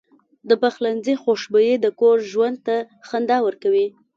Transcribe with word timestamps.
د 0.49 0.51
پخلنځي 0.61 1.15
خوشبويي 1.23 1.75
د 1.79 1.85
کور 1.99 2.17
ژوند 2.31 2.57
ته 2.67 2.75
خندا 3.07 3.37
ورکوي. 3.47 3.87